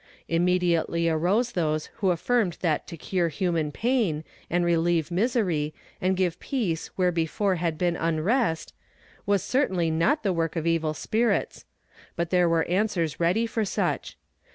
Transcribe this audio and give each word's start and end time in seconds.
Immediately 0.27 1.07
arose 1.07 1.51
those 1.51 1.91
who 1.97 2.09
affirmed 2.09 2.57
that 2.61 2.87
to 2.87 2.97
cure 2.97 3.29
liuman 3.29 3.71
pain, 3.71 4.23
and 4.49 4.65
relieve 4.65 5.11
misery, 5.11 5.75
and 6.01 6.17
give 6.17 6.39
peace 6.39 6.87
where 6.95 7.11
before 7.11 7.57
had 7.57 7.77
been 7.77 7.95
unrest, 7.95 8.73
was 9.27 9.43
certainly 9.43 9.91
not 9.91 10.23
the 10.23 10.33
work 10.33 10.55
of 10.55 10.65
evil 10.65 10.95
spirits; 10.95 11.65
but 12.15 12.31
there 12.31 12.49
were 12.49 12.63
answers 12.65 13.19
ready 13.19 13.45
for 13.45 13.63
such. 13.63 14.17